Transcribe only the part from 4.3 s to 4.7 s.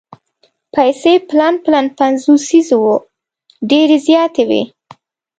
وې.